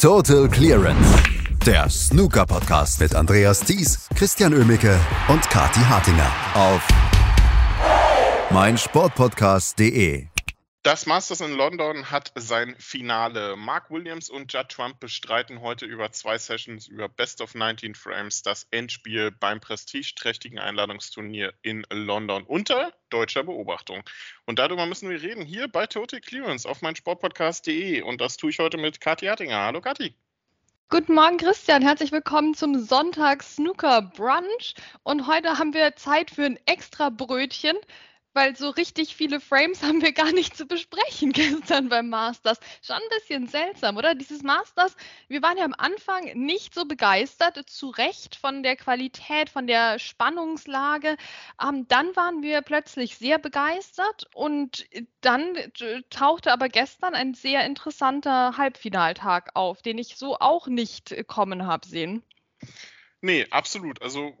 [0.00, 1.22] Total Clearance.
[1.66, 6.88] Der Snooker Podcast mit Andreas Thies, Christian Ömicke und Kati Hartinger auf
[8.50, 10.29] meinsportpodcast.de.
[10.82, 13.54] Das Masters in London hat sein Finale.
[13.54, 18.42] Mark Williams und Judd Trump bestreiten heute über zwei Sessions über Best of 19 Frames
[18.42, 24.02] das Endspiel beim prestigeträchtigen Einladungsturnier in London unter deutscher Beobachtung.
[24.46, 28.00] Und darüber müssen wir reden hier bei Total Clearance auf meinsportpodcast.de.
[28.00, 29.58] Und das tue ich heute mit Kathi Hattinger.
[29.58, 30.14] Hallo Kathi.
[30.88, 31.82] Guten Morgen, Christian.
[31.82, 34.74] Herzlich willkommen zum Sonntag Snooker Brunch.
[35.02, 37.76] Und heute haben wir Zeit für ein extra Brötchen
[38.32, 42.58] weil so richtig viele Frames haben wir gar nicht zu besprechen gestern beim Masters.
[42.82, 44.14] Schon ein bisschen seltsam, oder?
[44.14, 44.96] Dieses Masters,
[45.28, 49.98] wir waren ja am Anfang nicht so begeistert, zu Recht von der Qualität, von der
[49.98, 51.16] Spannungslage.
[51.62, 54.86] Ähm, dann waren wir plötzlich sehr begeistert und
[55.20, 55.56] dann
[56.10, 61.86] tauchte aber gestern ein sehr interessanter Halbfinaltag auf, den ich so auch nicht kommen habe
[61.86, 62.22] sehen.
[63.22, 64.00] Nee, absolut.
[64.02, 64.34] Also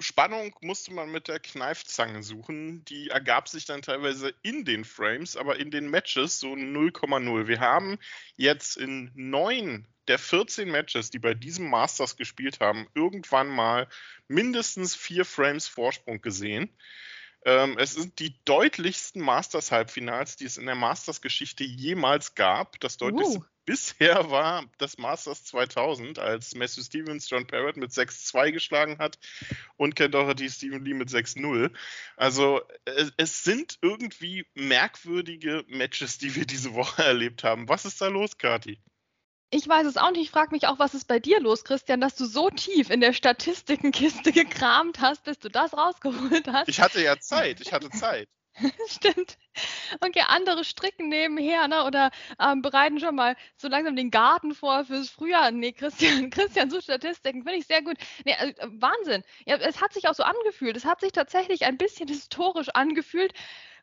[0.00, 2.84] Spannung musste man mit der Kneifzange suchen.
[2.86, 7.46] Die ergab sich dann teilweise in den Frames, aber in den Matches so 0,0.
[7.46, 7.98] Wir haben
[8.36, 13.88] jetzt in neun der 14 Matches, die bei diesem Masters gespielt haben, irgendwann mal
[14.26, 16.70] mindestens vier Frames Vorsprung gesehen.
[17.44, 22.80] Ähm, es sind die deutlichsten Masters-Halbfinals, die es in der Masters-Geschichte jemals gab.
[22.80, 23.44] Das deutlichste uh.
[23.68, 29.18] Bisher war das Masters 2000, als Matthew Stevens John Barrett mit 6-2 geschlagen hat
[29.76, 31.70] und Ken Doherty Stephen Lee mit 6-0.
[32.16, 37.68] Also es, es sind irgendwie merkwürdige Matches, die wir diese Woche erlebt haben.
[37.68, 38.80] Was ist da los, Kati?
[39.50, 40.22] Ich weiß es auch nicht.
[40.22, 43.02] Ich frage mich auch, was ist bei dir los, Christian, dass du so tief in
[43.02, 46.70] der Statistikenkiste gekramt hast, bis du das rausgeholt hast.
[46.70, 47.60] Ich hatte ja Zeit.
[47.60, 48.30] Ich hatte Zeit.
[48.88, 49.36] Stimmt.
[50.00, 51.84] Okay, andere stricken nebenher, ne?
[51.84, 55.50] Oder ähm, bereiten schon mal so langsam den Garten vor fürs Frühjahr.
[55.50, 57.96] Nee, Christian, Christian sucht Statistiken, finde ich sehr gut.
[58.24, 59.22] Nee, also, Wahnsinn.
[59.46, 60.76] Ja, es hat sich auch so angefühlt.
[60.76, 63.32] Es hat sich tatsächlich ein bisschen historisch angefühlt.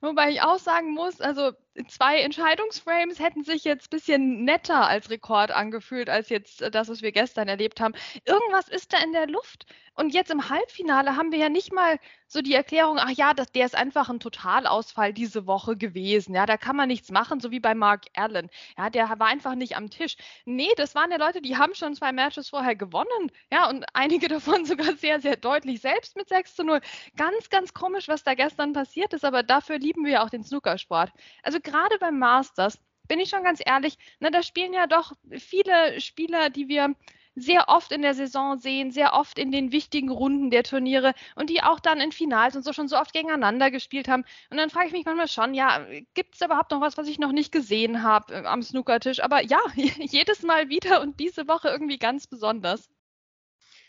[0.02, 1.54] Wobei ich auch sagen muss, also
[1.88, 7.02] zwei Entscheidungsframes hätten sich jetzt ein bisschen netter als Rekord angefühlt, als jetzt das, was
[7.02, 7.94] wir gestern erlebt haben.
[8.26, 9.66] Irgendwas ist da in der Luft.
[9.96, 13.52] Und jetzt im Halbfinale haben wir ja nicht mal so die Erklärung, ach ja, das,
[13.52, 16.36] der ist einfach ein Totalausfall diese Woche gewesen.
[16.36, 18.50] Ja, da kann man nichts machen, so wie bei Mark Allen.
[18.78, 20.18] Ja, der war einfach nicht am Tisch.
[20.44, 23.32] Nee, das waren ja Leute, die haben schon zwei Matches vorher gewonnen.
[23.52, 26.82] Ja, und einige davon sogar sehr, sehr deutlich selbst mit 6 zu 0.
[27.16, 30.44] Ganz, ganz komisch, was da gestern passiert ist, aber dafür lieben wir ja auch den
[30.44, 31.12] Snookersport.
[31.42, 36.00] Also gerade beim Masters, bin ich schon ganz ehrlich, ne, da spielen ja doch viele
[36.00, 36.96] Spieler, die wir
[37.36, 41.50] sehr oft in der Saison sehen, sehr oft in den wichtigen Runden der Turniere und
[41.50, 44.24] die auch dann in Finals und so schon so oft gegeneinander gespielt haben.
[44.50, 47.20] Und dann frage ich mich manchmal schon, ja, gibt es überhaupt noch was, was ich
[47.20, 49.22] noch nicht gesehen habe äh, am Snookertisch?
[49.22, 52.90] Aber ja, jedes Mal wieder und diese Woche irgendwie ganz besonders.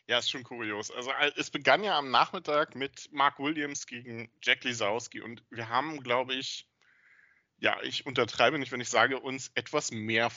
[0.09, 0.91] Ja, ist schon kurios.
[0.91, 6.01] Also es begann ja am Nachmittag mit Mark Williams gegen Jack Lisowski und wir haben,
[6.03, 6.69] glaube ich,
[7.59, 10.31] ja, ich untertreibe nicht, wenn ich sage, uns etwas mehr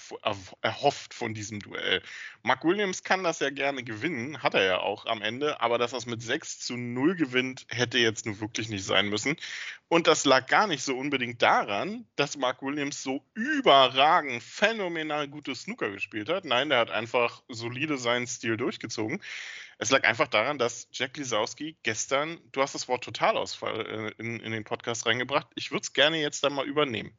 [0.62, 2.02] erhofft von diesem Duell.
[2.44, 5.91] Mark Williams kann das ja gerne gewinnen, hat er ja auch am Ende, aber dass
[5.91, 9.35] er es mit 6 zu 0 gewinnt, hätte jetzt nur wirklich nicht sein müssen.
[9.90, 15.63] Und das lag gar nicht so unbedingt daran, dass Mark Williams so überragend, phänomenal gutes
[15.63, 16.46] Snooker gespielt hat.
[16.46, 19.22] Nein, der hat einfach solide seinen Stil durchgezogen.
[19.81, 24.41] Es lag einfach daran, dass Jack Lisowski gestern, du hast das Wort Totalausfall äh, in,
[24.41, 27.17] in den Podcast reingebracht, ich würde es gerne jetzt dann mal übernehmen.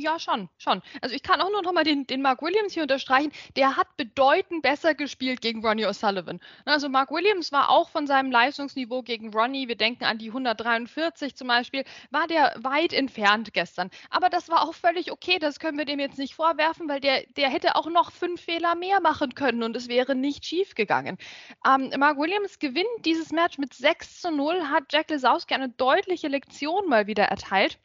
[0.00, 0.80] Ja, schon, schon.
[1.02, 3.32] Also ich kann auch nur noch mal den, den Mark Williams hier unterstreichen.
[3.56, 6.38] Der hat bedeutend besser gespielt gegen Ronnie O'Sullivan.
[6.64, 11.34] Also Mark Williams war auch von seinem Leistungsniveau gegen Ronnie, wir denken an die 143
[11.34, 11.82] zum Beispiel,
[12.12, 13.90] war der weit entfernt gestern.
[14.08, 17.24] Aber das war auch völlig okay, das können wir dem jetzt nicht vorwerfen, weil der,
[17.36, 21.18] der hätte auch noch fünf Fehler mehr machen können und es wäre nicht schief gegangen.
[21.66, 26.28] Ähm, Mark Williams gewinnt dieses Match mit 6 zu 0, hat Jack Lesowski eine deutliche
[26.28, 27.80] Lektion mal wieder erteilt.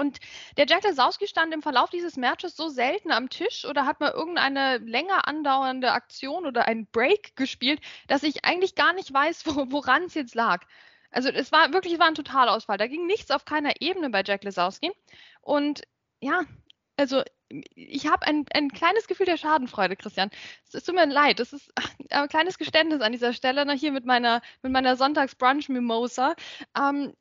[0.00, 0.18] Und
[0.56, 4.10] der Jack Lesowski stand im Verlauf dieses Matches so selten am Tisch oder hat mal
[4.12, 10.04] irgendeine länger andauernde Aktion oder einen Break gespielt, dass ich eigentlich gar nicht weiß, woran
[10.04, 10.64] es jetzt lag.
[11.10, 12.78] Also es war wirklich war ein Totalausfall.
[12.78, 14.90] Da ging nichts auf keiner Ebene bei Jack Lesowski.
[15.42, 15.82] Und
[16.20, 16.44] ja,
[16.96, 17.22] also
[17.74, 20.30] ich habe ein, ein kleines Gefühl der Schadenfreude, Christian.
[20.72, 21.70] Es tut mir leid, das ist
[22.10, 26.36] ein kleines Geständnis an dieser Stelle, ne, hier mit meiner, mit meiner Sonntagsbrunch-Mimosa.
[26.74, 27.12] Ähm,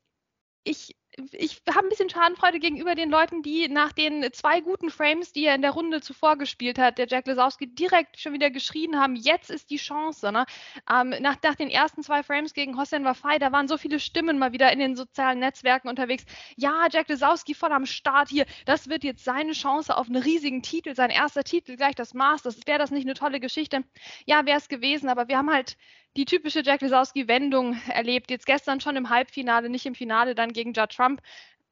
[0.64, 0.96] ich
[1.31, 5.45] ich habe ein bisschen Schadenfreude gegenüber den Leuten, die nach den zwei guten Frames, die
[5.45, 9.16] er in der Runde zuvor gespielt hat, der Jack Lesowski, direkt schon wieder geschrien haben,
[9.16, 10.31] jetzt ist die Chance.
[10.31, 10.45] Ne?
[10.89, 14.39] Ähm, nach, nach, den ersten zwei Frames gegen Hossein Wafai, da waren so viele Stimmen
[14.39, 16.25] mal wieder in den sozialen Netzwerken unterwegs.
[16.56, 18.45] Ja, Jack Lesowski voll am Start hier.
[18.66, 22.60] Das wird jetzt seine Chance auf einen riesigen Titel, sein erster Titel, gleich das Masters.
[22.66, 23.83] Wäre das nicht eine tolle Geschichte?
[24.25, 25.77] Ja, wäre es gewesen, aber wir haben halt
[26.18, 28.32] die typische Jack Lesowski-Wendung erlebt.
[28.32, 31.22] Jetzt gestern schon im Halbfinale, nicht im Finale dann gegen Judd Trump.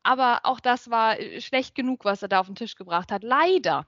[0.04, 3.24] Aber auch das war äh, schlecht genug, was er da auf den Tisch gebracht hat.
[3.24, 3.86] Leider.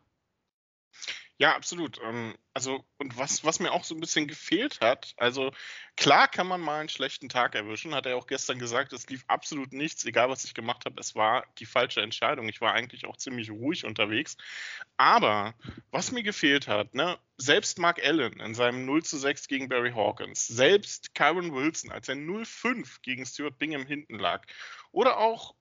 [1.40, 2.02] Ja, absolut.
[2.04, 5.54] Ähm, also, und was, was mir auch so ein bisschen gefehlt hat, also
[5.96, 9.24] klar kann man mal einen schlechten Tag erwischen, hat er auch gestern gesagt, es lief
[9.30, 12.50] absolut nichts, egal was ich gemacht habe, es war die falsche Entscheidung.
[12.50, 14.36] Ich war eigentlich auch ziemlich ruhig unterwegs.
[14.98, 15.56] Aber
[15.92, 19.94] was mir gefehlt hat, ne, selbst Mark Allen in seinem 0 zu 6 gegen Barry
[19.94, 24.46] Hawkins, selbst Kyron Wilson, als er 0-5 gegen Stuart Bingham hinten lag,
[24.92, 25.56] oder auch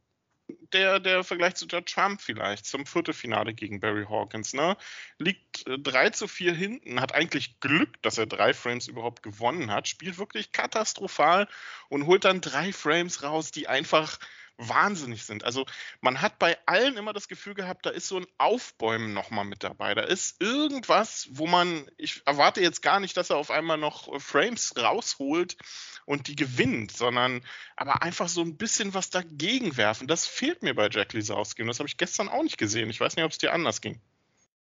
[0.72, 4.76] der, der Vergleich zu Judd Trump vielleicht zum Viertelfinale gegen Barry Hawkins, ne?
[5.18, 9.70] Liegt äh, 3 zu 4 hinten, hat eigentlich Glück, dass er drei Frames überhaupt gewonnen
[9.70, 11.48] hat, spielt wirklich katastrophal
[11.88, 14.18] und holt dann drei Frames raus, die einfach
[14.58, 15.44] wahnsinnig sind.
[15.44, 15.64] Also
[16.00, 19.62] man hat bei allen immer das Gefühl gehabt, da ist so ein Aufbäumen nochmal mit
[19.62, 19.94] dabei.
[19.94, 24.12] Da ist irgendwas, wo man, ich erwarte jetzt gar nicht, dass er auf einmal noch
[24.12, 25.56] äh, Frames rausholt
[26.04, 27.44] und die gewinnt, sondern
[27.76, 30.08] aber einfach so ein bisschen was dagegen werfen.
[30.08, 32.90] Das fehlt mir bei Jack Lisowski und das habe ich gestern auch nicht gesehen.
[32.90, 34.00] Ich weiß nicht, ob es dir anders ging.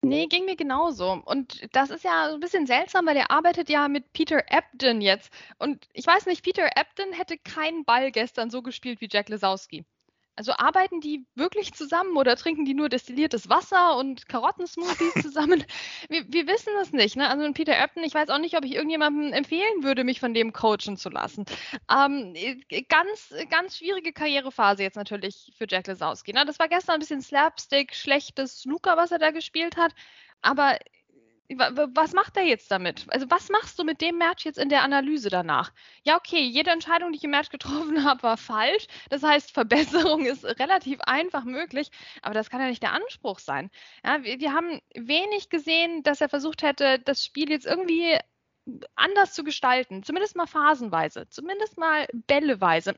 [0.04, 1.12] Nee, ging mir genauso.
[1.26, 5.32] Und das ist ja ein bisschen seltsam, weil er arbeitet ja mit Peter Ebden jetzt.
[5.60, 9.86] Und ich weiß nicht, Peter Ebden hätte keinen Ball gestern so gespielt wie Jack Lesowski.
[10.42, 15.64] Also arbeiten die wirklich zusammen oder trinken die nur destilliertes Wasser und Karottensmoothies zusammen?
[16.10, 17.16] wir, wir, wissen es nicht.
[17.16, 17.30] Ne?
[17.30, 20.52] Also Peter Ebden, ich weiß auch nicht, ob ich irgendjemandem empfehlen würde, mich von dem
[20.52, 21.46] coachen zu lassen.
[21.92, 22.34] Ähm,
[22.90, 26.34] ganz, ganz schwierige Karrierephase jetzt natürlich für Jack Lesowski.
[26.34, 26.44] Ne?
[26.44, 29.94] Das war gestern ein bisschen Slapstick, schlechtes Luca, was er da gespielt hat.
[30.42, 30.80] Aber
[31.58, 33.06] was macht er jetzt damit?
[33.10, 35.72] Also was machst du mit dem Match jetzt in der Analyse danach?
[36.04, 38.88] Ja, okay, jede Entscheidung, die ich im Match getroffen habe, war falsch.
[39.10, 41.90] Das heißt, Verbesserung ist relativ einfach möglich,
[42.22, 43.70] aber das kann ja nicht der Anspruch sein.
[44.04, 48.18] Ja, wir, wir haben wenig gesehen, dass er versucht hätte, das Spiel jetzt irgendwie
[48.96, 52.96] anders zu gestalten, zumindest mal phasenweise, zumindest mal bälleweise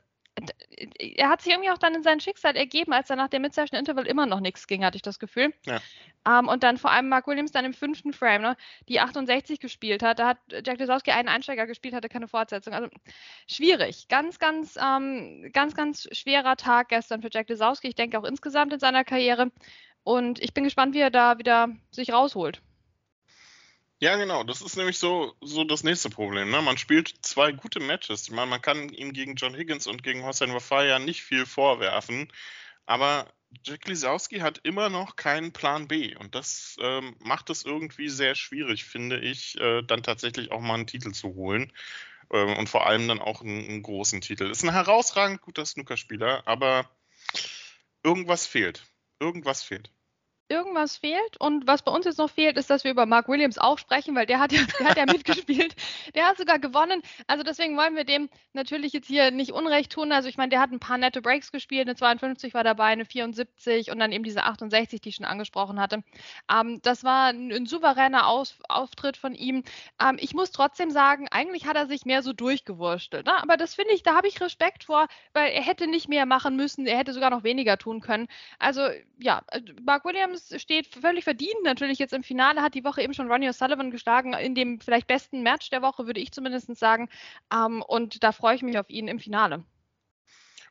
[0.98, 3.78] er hat sich irgendwie auch dann in sein Schicksal ergeben, als er nach dem Mid-Session
[3.78, 5.54] Interval immer noch nichts ging, hatte ich das Gefühl.
[5.64, 5.80] Ja.
[6.26, 8.56] Um, ähm, und dann vor allem Mark Williams dann im fünften Frame, ne,
[8.88, 10.18] die 68 gespielt hat.
[10.18, 12.72] Da hat Jack Lesowski einen Einsteiger gespielt, hatte keine Fortsetzung.
[12.72, 12.88] Also
[13.46, 14.08] schwierig.
[14.08, 17.88] Ganz, ganz, ähm, ganz, ganz schwerer Tag gestern für Jack Lesowski.
[17.88, 19.52] Ich denke auch insgesamt in seiner Karriere.
[20.02, 22.62] Und ich bin gespannt, wie er da wieder sich rausholt.
[24.00, 24.42] Ja, genau.
[24.44, 26.50] Das ist nämlich so, so das nächste Problem.
[26.50, 26.60] Ne?
[26.62, 28.24] Man spielt zwei gute Matches.
[28.24, 31.46] Ich meine, man kann ihm gegen John Higgins und gegen Hossein Wafai ja nicht viel
[31.46, 32.30] vorwerfen.
[32.86, 33.32] Aber
[33.64, 36.14] Jack Lisowski hat immer noch keinen Plan B.
[36.16, 40.74] Und das ähm, macht es irgendwie sehr schwierig, finde ich, äh, dann tatsächlich auch mal
[40.74, 41.72] einen Titel zu holen.
[42.32, 44.50] Ähm, und vor allem dann auch einen, einen großen Titel.
[44.50, 46.90] Ist ein herausragend guter Snookerspieler, aber
[48.02, 48.84] irgendwas fehlt.
[49.20, 49.90] Irgendwas fehlt
[50.48, 51.38] irgendwas fehlt.
[51.38, 54.14] Und was bei uns jetzt noch fehlt, ist, dass wir über Mark Williams auch sprechen,
[54.14, 55.74] weil der hat ja, der hat ja mitgespielt.
[56.14, 57.02] Der hat sogar gewonnen.
[57.26, 60.12] Also deswegen wollen wir dem natürlich jetzt hier nicht Unrecht tun.
[60.12, 61.88] Also ich meine, der hat ein paar nette Breaks gespielt.
[61.88, 65.80] Eine 52 war dabei, eine 74 und dann eben diese 68, die ich schon angesprochen
[65.80, 66.02] hatte.
[66.50, 69.64] Ähm, das war ein, ein souveräner Aus, Auftritt von ihm.
[70.00, 73.26] Ähm, ich muss trotzdem sagen, eigentlich hat er sich mehr so durchgewurschtelt.
[73.26, 73.42] Ne?
[73.42, 76.56] Aber das finde ich, da habe ich Respekt vor, weil er hätte nicht mehr machen
[76.56, 76.86] müssen.
[76.86, 78.28] Er hätte sogar noch weniger tun können.
[78.58, 78.88] Also
[79.18, 83.02] ja, äh, Mark Williams Williams steht völlig verdient natürlich jetzt im Finale, hat die Woche
[83.02, 86.74] eben schon Ronnie O'Sullivan geschlagen, in dem vielleicht besten Match der Woche, würde ich zumindest
[86.76, 87.08] sagen.
[87.52, 89.64] Ähm, und da freue ich mich auf ihn im Finale.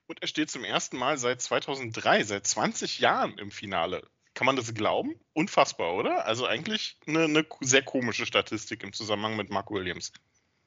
[0.08, 4.06] Und er steht zum ersten Mal seit 2003, seit 20 Jahren im Finale.
[4.34, 5.16] Kann man das glauben?
[5.34, 6.26] Unfassbar, oder?
[6.26, 10.12] Also eigentlich eine, eine sehr komische Statistik im Zusammenhang mit Mark Williams.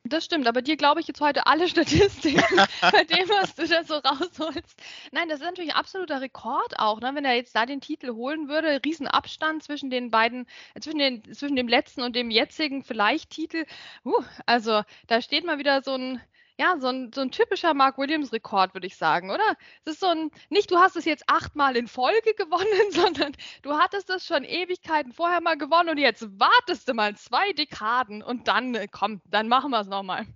[0.08, 2.40] Das stimmt, aber dir glaube ich jetzt heute alle Statistiken
[2.80, 4.80] bei dem, was du da so rausholst.
[5.12, 7.10] Nein, das ist natürlich ein absoluter Rekord auch, ne?
[7.14, 8.80] wenn er jetzt da den Titel holen würde.
[8.84, 13.64] Riesenabstand zwischen den beiden, äh, zwischen, den, zwischen dem letzten und dem jetzigen vielleicht Titel.
[14.04, 16.20] Uh, also da steht mal wieder so ein,
[16.58, 19.56] ja, so ein, so ein typischer Mark Williams-Rekord, würde ich sagen, oder?
[19.84, 23.32] Es ist so ein, nicht du hast es jetzt achtmal in Folge gewonnen, sondern
[23.62, 28.22] du hattest es schon Ewigkeiten vorher mal gewonnen und jetzt wartest du mal zwei Dekaden
[28.22, 30.26] und dann, äh, komm, dann machen wir es nochmal.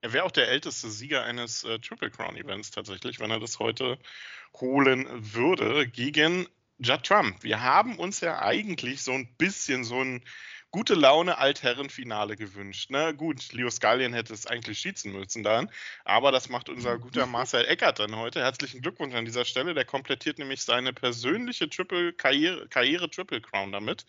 [0.00, 3.58] Er wäre auch der älteste Sieger eines äh, Triple Crown Events tatsächlich, wenn er das
[3.58, 3.98] heute
[4.54, 5.88] holen würde.
[5.88, 6.46] Gegen
[6.78, 7.42] Judd Trump.
[7.42, 10.22] Wir haben uns ja eigentlich so ein bisschen so ein
[10.70, 12.90] gute Laune Altherrenfinale gewünscht.
[12.90, 13.14] Ne?
[13.14, 15.70] Gut, Leo Scallion hätte es eigentlich schießen müssen dann,
[16.04, 18.40] aber das macht unser guter Marcel Eckert dann heute.
[18.40, 19.74] Herzlichen Glückwunsch an dieser Stelle.
[19.74, 24.04] Der komplettiert nämlich seine persönliche Triple Karriere, Karriere Triple Crown damit.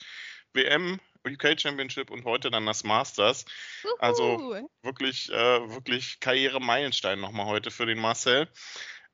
[0.54, 3.46] WM, UK Championship und heute dann das Masters.
[4.00, 8.48] Also wirklich, äh, wirklich Karriere-Meilenstein nochmal heute für den Marcel.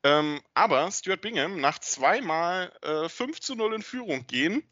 [0.03, 4.63] Ähm, aber Stuart Bingham nach zweimal äh, 5 zu 0 in Führung gehen,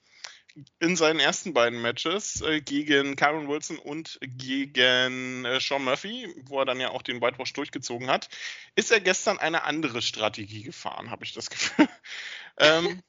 [0.80, 6.60] in seinen ersten beiden Matches äh, gegen Karen Wilson und gegen äh, Sean Murphy, wo
[6.60, 8.30] er dann ja auch den Whitewash durchgezogen hat,
[8.76, 11.88] ist er gestern eine andere Strategie gefahren, habe ich das Gefühl.
[12.58, 13.02] ähm,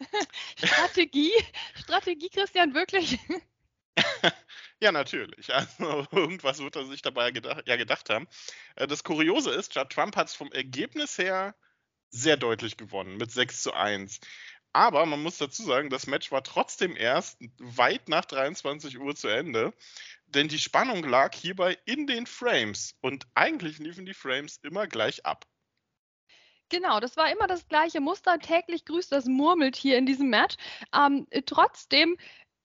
[0.57, 1.33] Strategie?
[1.77, 3.19] Strategie, Christian, wirklich?
[4.81, 5.53] ja, natürlich.
[5.53, 8.27] Also irgendwas wird er sich dabei gedacht, ja gedacht haben.
[8.77, 11.55] Äh, das Kuriose ist, Judd Trump hat es vom Ergebnis her
[12.15, 14.21] sehr deutlich gewonnen mit 6 zu 1.
[14.75, 19.29] Aber man muss dazu sagen, das Match war trotzdem erst weit nach 23 Uhr zu
[19.29, 19.73] Ende,
[20.27, 25.25] denn die Spannung lag hierbei in den Frames und eigentlich liefen die Frames immer gleich
[25.25, 25.47] ab.
[26.71, 28.39] Genau, das war immer das gleiche Muster.
[28.41, 30.57] Täglich grüßt das Murmeltier in diesem Match.
[30.93, 32.17] Ähm, trotzdem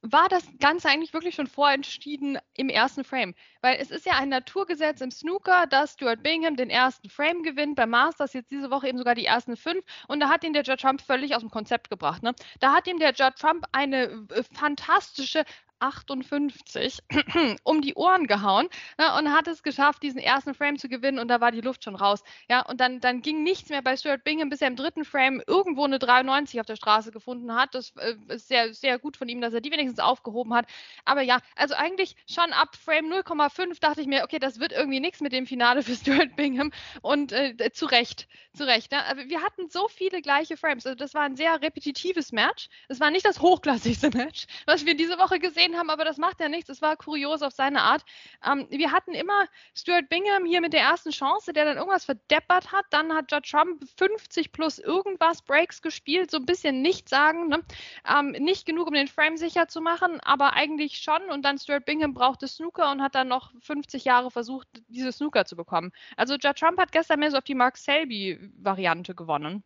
[0.01, 3.35] war das Ganze eigentlich wirklich schon vorentschieden im ersten Frame.
[3.61, 7.75] Weil es ist ja ein Naturgesetz im Snooker, dass Stuart Bingham den ersten Frame gewinnt,
[7.75, 9.83] beim Masters jetzt diese Woche eben sogar die ersten fünf.
[10.07, 12.23] Und da hat ihn der Judge Trump völlig aus dem Konzept gebracht.
[12.23, 12.33] Ne?
[12.59, 15.43] Da hat ihm der Judge Trump eine äh, fantastische
[15.79, 16.99] 58
[17.63, 18.67] um die Ohren gehauen
[18.97, 21.83] ne, und hat es geschafft, diesen ersten Frame zu gewinnen und da war die Luft
[21.83, 22.23] schon raus.
[22.49, 25.41] Ja, und dann, dann ging nichts mehr bei Stuart Bingham, bis er im dritten Frame
[25.47, 27.75] irgendwo eine 93 auf der Straße gefunden hat.
[27.75, 30.65] Das äh, ist sehr, sehr gut von ihm, dass er die wenigstens aufgehoben hat.
[31.05, 34.99] Aber ja, also eigentlich schon ab Frame 0,5 dachte ich mir, okay, das wird irgendwie
[34.99, 36.71] nichts mit dem Finale für Stuart Bingham
[37.01, 38.91] und äh, zu Recht, zu Recht.
[38.91, 38.99] Ne?
[39.27, 40.85] Wir hatten so viele gleiche Frames.
[40.85, 42.69] Also das war ein sehr repetitives Match.
[42.87, 46.17] Es war nicht das hochklassigste Match, was wir diese Woche gesehen gesehen haben, aber das
[46.17, 46.69] macht ja nichts.
[46.69, 48.03] Es war kurios auf seine Art.
[48.45, 49.45] Ähm, wir hatten immer
[49.75, 52.85] Stuart Bingham hier mit der ersten Chance, der dann irgendwas verdeppert hat.
[52.91, 57.47] Dann hat Judd Trump 50 plus irgendwas Breaks gespielt, so ein bisschen nichts sagen.
[57.47, 57.63] Ne?
[58.07, 61.21] Ähm, nicht genug, um den Frame sicher zu machen, aber eigentlich schon.
[61.29, 65.45] Und dann Stuart Bingham brauchte Snooker und hat dann noch 50 Jahre versucht, diese Snooker
[65.45, 65.91] zu bekommen.
[66.17, 69.63] Also Judd Trump hat gestern mehr so auf die Mark Selby-Variante gewonnen.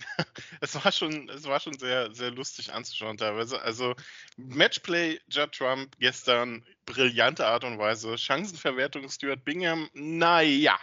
[0.60, 3.60] es war schon, es war schon sehr, sehr lustig anzuschauen teilweise.
[3.60, 3.94] Also
[4.36, 8.16] Matchplay Judd Trump gestern brillante Art und Weise.
[8.16, 10.78] Chancenverwertung Stuart Bingham, naja.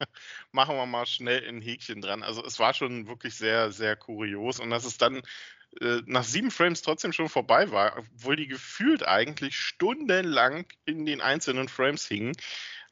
[0.52, 2.22] Machen wir mal schnell ein Häkchen dran.
[2.22, 5.22] Also es war schon wirklich sehr, sehr kurios und dass es dann
[5.80, 11.20] äh, nach sieben Frames trotzdem schon vorbei war, obwohl die gefühlt eigentlich stundenlang in den
[11.20, 12.36] einzelnen Frames hingen.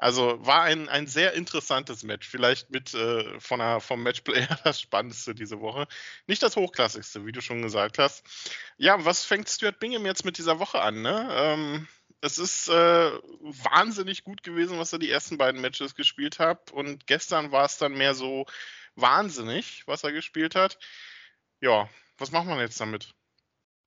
[0.02, 2.28] Also war ein, ein sehr interessantes Match.
[2.28, 5.86] Vielleicht mit äh, von der, vom Matchplayer das Spannendste diese Woche.
[6.26, 8.24] Nicht das Hochklassigste, wie du schon gesagt hast.
[8.78, 11.02] Ja, was fängt Stuart Bingham jetzt mit dieser Woche an?
[11.02, 11.28] Ne?
[11.30, 11.88] Ähm,
[12.20, 12.72] es ist äh,
[13.12, 16.72] wahnsinnig gut gewesen, was er die ersten beiden Matches gespielt hat.
[16.72, 18.46] Und gestern war es dann mehr so
[18.96, 20.80] wahnsinnig, was er gespielt hat.
[21.60, 23.14] Ja, was macht man jetzt damit?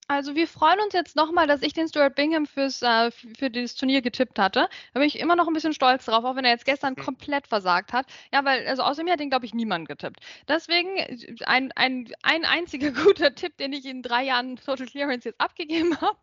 [0.08, 3.74] Also wir freuen uns jetzt nochmal, dass ich den Stuart Bingham fürs, äh, für dieses
[3.74, 4.70] Turnier getippt hatte.
[4.94, 7.02] Da bin ich immer noch ein bisschen stolz drauf, auch wenn er jetzt gestern mhm.
[7.02, 8.06] komplett versagt hat.
[8.32, 10.20] Ja, weil, also außer mir hat den, glaube ich, niemand getippt.
[10.48, 15.28] Deswegen äh, ein, ein, ein einziger guter Tipp, den ich in drei Jahren Total Clearance
[15.28, 16.18] jetzt abgegeben habe.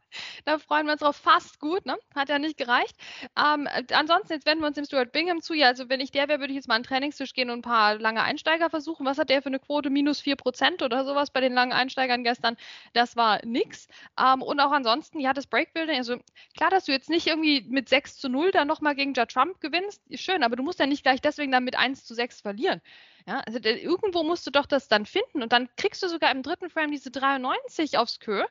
[0.45, 1.17] Da freuen wir uns drauf.
[1.17, 1.97] Fast gut, ne?
[2.15, 2.95] Hat ja nicht gereicht.
[3.37, 5.55] Ähm, ansonsten, jetzt wenden wir uns dem Stuart Bingham zu.
[5.55, 7.61] Ja, also wenn ich der wäre, würde ich jetzt mal an den Trainingstisch gehen und
[7.61, 9.07] ein paar lange Einsteiger versuchen.
[9.07, 9.91] Was hat der für eine Quote?
[9.91, 12.57] Minus 4% oder sowas bei den langen Einsteigern gestern?
[12.93, 13.72] Das war nix.
[14.19, 16.19] Ähm, und auch ansonsten, ja, das Breakbuilding, also
[16.57, 19.61] klar, dass du jetzt nicht irgendwie mit 6 zu 0 dann nochmal gegen Ja Trump
[19.61, 22.41] gewinnst, ist schön, aber du musst ja nicht gleich deswegen dann mit 1 zu 6
[22.41, 22.81] verlieren.
[23.27, 26.43] Ja, also irgendwo musst du doch das dann finden und dann kriegst du sogar im
[26.43, 28.45] dritten Frame diese 93 aufs Kö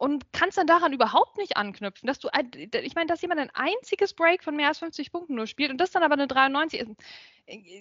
[0.00, 4.14] und kannst dann daran überhaupt nicht anknüpfen, dass du, ich meine, dass jemand ein einziges
[4.14, 6.90] Break von mehr als 50 Punkten nur spielt und das dann aber eine 93 ist.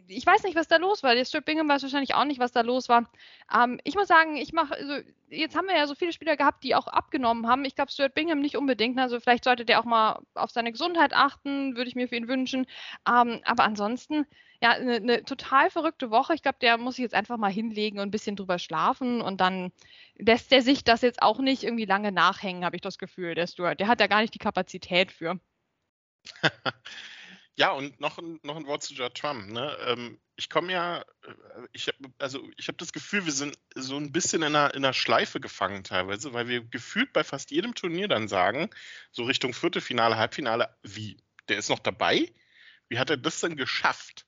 [0.09, 1.15] Ich weiß nicht, was da los war.
[1.15, 3.09] Der Strip Bingham weiß wahrscheinlich auch nicht, was da los war.
[3.55, 4.95] Ähm, ich muss sagen, ich mache, also
[5.29, 7.63] jetzt haben wir ja so viele Spieler gehabt, die auch abgenommen haben.
[7.63, 8.99] Ich glaube, Stuart Bingham nicht unbedingt.
[8.99, 12.27] Also vielleicht sollte der auch mal auf seine Gesundheit achten, würde ich mir für ihn
[12.27, 12.65] wünschen.
[13.07, 14.25] Ähm, aber ansonsten,
[14.61, 16.33] ja, eine, eine total verrückte Woche.
[16.33, 19.39] Ich glaube, der muss sich jetzt einfach mal hinlegen und ein bisschen drüber schlafen und
[19.39, 19.71] dann
[20.15, 23.47] lässt der sich das jetzt auch nicht irgendwie lange nachhängen, habe ich das Gefühl, der
[23.47, 23.79] Stuart.
[23.79, 25.39] Der hat ja gar nicht die Kapazität für.
[27.55, 29.49] ja, und noch, noch ein Wort zu Judd Trump.
[29.49, 29.77] Ne?
[29.85, 31.33] Ähm, ich komme ja, äh,
[31.71, 34.83] ich habe also ich habe das Gefühl, wir sind so ein bisschen in einer, in
[34.83, 38.69] einer Schleife gefangen teilweise, weil wir gefühlt bei fast jedem Turnier dann sagen,
[39.11, 42.29] so Richtung Viertelfinale, Halbfinale, wie, der ist noch dabei?
[42.89, 44.25] Wie hat er das denn geschafft?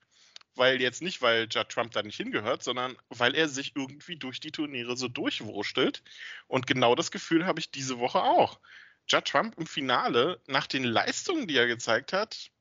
[0.55, 4.39] Weil jetzt nicht, weil Judd Trump da nicht hingehört, sondern weil er sich irgendwie durch
[4.39, 6.03] die Turniere so durchwurschtelt.
[6.47, 8.59] Und genau das Gefühl habe ich diese Woche auch.
[9.07, 12.51] Judd Trump im Finale, nach den Leistungen, die er gezeigt hat,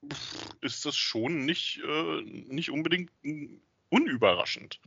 [0.61, 3.11] ist das schon nicht, äh, nicht unbedingt
[3.89, 4.81] unüberraschend.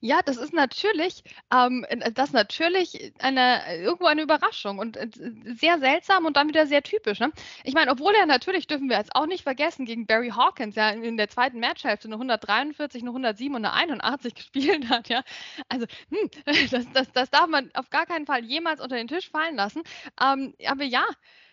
[0.00, 5.08] Ja, das ist natürlich, ähm, äh, das natürlich eine, irgendwo eine Überraschung und äh,
[5.44, 7.20] sehr seltsam und dann wieder sehr typisch.
[7.20, 7.32] Ne?
[7.64, 10.90] Ich meine, obwohl er natürlich, dürfen wir jetzt auch nicht vergessen, gegen Barry Hawkins ja
[10.90, 15.22] in der zweiten Matchhälfte eine 143, eine 107 und eine 81 gespielt hat, ja.
[15.68, 16.30] Also, hm,
[16.70, 19.82] das, das, das darf man auf gar keinen Fall jemals unter den Tisch fallen lassen.
[20.20, 21.04] Ähm, aber ja,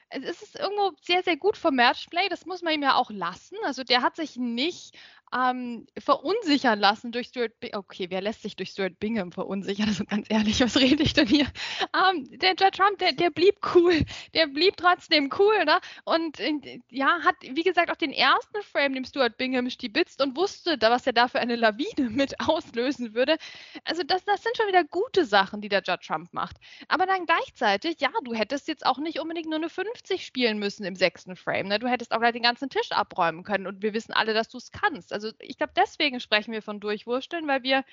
[0.09, 2.29] es ist irgendwo sehr, sehr gut vom Matchplay.
[2.29, 3.57] Das muss man ihm ja auch lassen.
[3.63, 4.97] Also der hat sich nicht
[5.33, 7.79] ähm, verunsichern lassen durch Stuart Bingham.
[7.79, 9.87] Okay, wer lässt sich durch Stuart Bingham verunsichern?
[9.87, 11.47] Also ganz ehrlich, was rede ich denn hier?
[11.93, 13.99] Ähm, der Judge Trump, der, der blieb cool.
[14.33, 15.79] Der blieb trotzdem cool, ne?
[16.05, 20.35] Und äh, ja, hat, wie gesagt, auch den ersten Frame dem Stuart Bingham stibitzt und
[20.35, 23.37] wusste, was er da für eine Lawine mit auslösen würde.
[23.85, 26.57] Also das, das sind schon wieder gute Sachen, die der Judge Trump macht.
[26.87, 30.83] Aber dann gleichzeitig, ja, du hättest jetzt auch nicht unbedingt nur eine 50 spielen müssen
[30.85, 31.67] im sechsten Frame.
[31.67, 31.79] Ne?
[31.79, 34.57] Du hättest auch gleich den ganzen Tisch abräumen können und wir wissen alle, dass du
[34.57, 35.13] es kannst.
[35.13, 37.83] Also ich glaube, deswegen sprechen wir von Durchwursteln, weil wir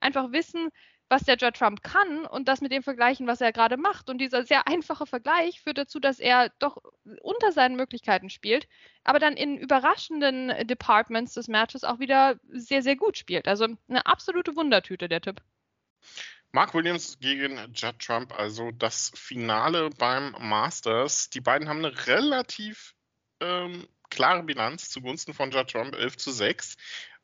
[0.00, 0.70] einfach wissen,
[1.08, 4.10] was der Judge Trump kann und das mit dem vergleichen, was er gerade macht.
[4.10, 6.78] Und dieser sehr einfache Vergleich führt dazu, dass er doch
[7.22, 8.66] unter seinen Möglichkeiten spielt,
[9.04, 13.46] aber dann in überraschenden Departments des Matches auch wieder sehr, sehr gut spielt.
[13.46, 15.40] Also eine absolute Wundertüte, der Tipp.
[16.52, 21.30] Mark Williams gegen Judd Trump, also das Finale beim Masters.
[21.30, 22.94] Die beiden haben eine relativ
[23.40, 26.76] ähm, klare Bilanz zugunsten von Judd Trump, 11 zu 6.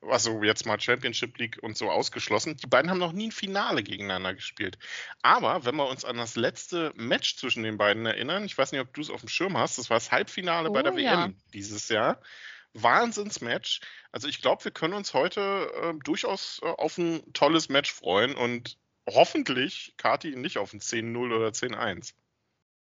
[0.03, 2.57] Also jetzt mal Championship League und so ausgeschlossen.
[2.57, 4.77] Die beiden haben noch nie ein Finale gegeneinander gespielt.
[5.23, 8.81] Aber wenn wir uns an das letzte Match zwischen den beiden erinnern, ich weiß nicht,
[8.81, 11.25] ob du es auf dem Schirm hast, das war das Halbfinale oh, bei der ja.
[11.25, 12.21] WM dieses Jahr.
[12.75, 13.81] Wahnsinnsmatch.
[14.11, 18.35] Also ich glaube, wir können uns heute äh, durchaus äh, auf ein tolles Match freuen
[18.35, 22.15] und hoffentlich Kati nicht auf ein 10-0 oder 10-1.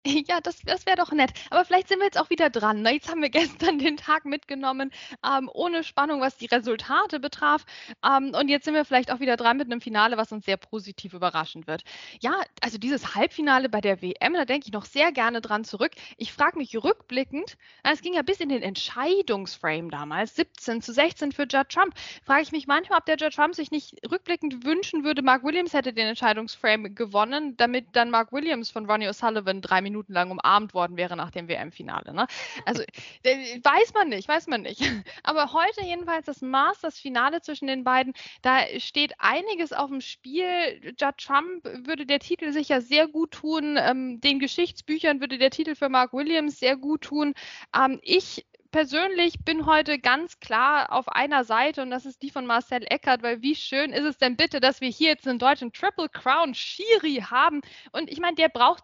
[0.27, 1.31] Ja, das, das wäre doch nett.
[1.49, 2.81] Aber vielleicht sind wir jetzt auch wieder dran.
[2.81, 2.93] Ne?
[2.93, 4.91] Jetzt haben wir gestern den Tag mitgenommen,
[5.25, 7.65] ähm, ohne Spannung, was die Resultate betraf.
[8.05, 10.57] Ähm, und jetzt sind wir vielleicht auch wieder dran mit einem Finale, was uns sehr
[10.57, 11.83] positiv überraschen wird.
[12.19, 15.91] Ja, also dieses Halbfinale bei der WM, da denke ich noch sehr gerne dran zurück.
[16.17, 21.31] Ich frage mich rückblickend, es ging ja bis in den Entscheidungsframe damals, 17 zu 16
[21.31, 21.93] für Judd Trump.
[22.23, 25.73] Frage ich mich manchmal, ob der Judd Trump sich nicht rückblickend wünschen würde, Mark Williams
[25.73, 30.31] hätte den Entscheidungsframe gewonnen, damit dann Mark Williams von Ronnie O'Sullivan drei Minuten Minuten lang
[30.31, 32.13] umarmt worden wäre nach dem WM-Finale.
[32.13, 32.27] Ne?
[32.65, 32.83] Also
[33.23, 34.81] äh, weiß man nicht, weiß man nicht.
[35.23, 40.93] Aber heute jedenfalls das Masters-Finale zwischen den beiden, da steht einiges auf dem Spiel.
[40.99, 43.77] Judd Trump würde der Titel sicher sehr gut tun.
[43.77, 47.33] Ähm, den Geschichtsbüchern würde der Titel für Mark Williams sehr gut tun.
[47.75, 52.45] Ähm, ich persönlich bin heute ganz klar auf einer Seite und das ist die von
[52.45, 55.73] Marcel Eckert, weil wie schön ist es denn bitte, dass wir hier jetzt einen deutschen
[55.73, 58.83] Triple Crown Shiri haben und ich meine, der braucht,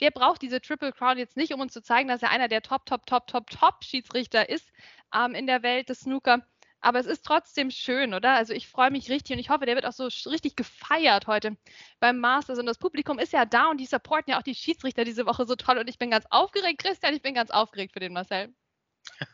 [0.00, 2.62] der braucht diese Triple Crown jetzt nicht, um uns zu zeigen, dass er einer der
[2.62, 4.70] Top, Top, Top, Top, Top Schiedsrichter ist
[5.14, 6.42] ähm, in der Welt des Snooker.
[6.80, 8.34] Aber es ist trotzdem schön, oder?
[8.34, 11.56] Also ich freue mich richtig und ich hoffe, der wird auch so richtig gefeiert heute
[12.00, 12.58] beim Masters.
[12.58, 15.46] Und das Publikum ist ja da und die supporten ja auch die Schiedsrichter diese Woche
[15.46, 15.78] so toll.
[15.78, 18.54] Und ich bin ganz aufgeregt, Christian, ich bin ganz aufgeregt für den Marcel.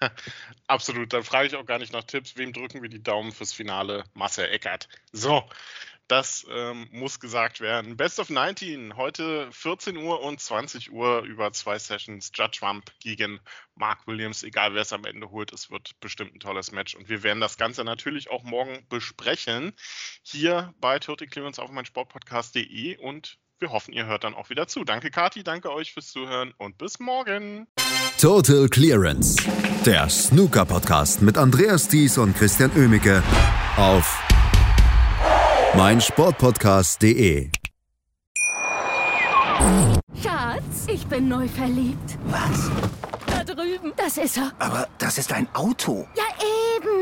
[0.66, 2.36] Absolut, dann frage ich auch gar nicht nach Tipps.
[2.36, 4.04] Wem drücken wir die Daumen fürs Finale?
[4.14, 4.88] Marcel Eckert.
[5.12, 5.48] So,
[6.08, 7.96] das ähm, muss gesagt werden.
[7.96, 12.30] Best of 19, heute 14 Uhr und 20 Uhr über zwei Sessions.
[12.34, 13.40] Judge Trump gegen
[13.76, 14.42] Mark Williams.
[14.42, 16.94] Egal wer es am Ende holt, es wird bestimmt ein tolles Match.
[16.94, 19.72] Und wir werden das Ganze natürlich auch morgen besprechen.
[20.22, 24.68] Hier bei Total Clearance auf mein Sportpodcast.de und wir hoffen, ihr hört dann auch wieder
[24.68, 24.84] zu.
[24.84, 27.66] Danke, Kati, danke euch fürs Zuhören und bis morgen.
[28.20, 29.36] Total Clearance,
[29.86, 33.22] der Snooker-Podcast mit Andreas Thies und Christian Oemicke
[33.76, 34.20] auf
[35.76, 37.50] meinsportpodcast.de.
[40.22, 42.18] Schatz, ich bin neu verliebt.
[42.26, 42.70] Was?
[43.26, 43.92] Da drüben.
[43.96, 44.52] Das ist er.
[44.58, 46.06] Aber das ist ein Auto.
[46.16, 46.24] Ja,